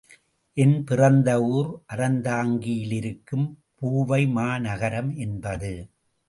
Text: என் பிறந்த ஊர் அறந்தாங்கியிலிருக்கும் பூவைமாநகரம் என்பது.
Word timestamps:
என் 0.57 0.83
பிறந்த 0.83 1.29
ஊர் 1.41 1.69
அறந்தாங்கியிலிருக்கும் 1.93 3.45
பூவைமாநகரம் 3.81 5.15
என்பது. 5.15 5.73